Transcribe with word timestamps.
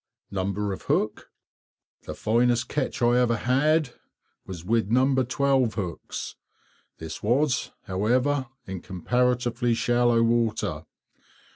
Number 0.31 0.73
of 0.73 0.85
hook_? 0.87 1.25
The 2.07 2.15
finest 2.15 2.67
catch 2.67 3.03
I 3.03 3.17
ever 3.19 3.35
had 3.37 3.93
was 4.47 4.65
with 4.65 4.89
No. 4.89 5.13
12 5.13 5.75
hooks. 5.75 6.37
This 6.97 7.21
was, 7.21 7.69
however, 7.83 8.47
in 8.65 8.81
comparatively 8.81 9.75
shallow 9.75 10.23
water. 10.23 10.85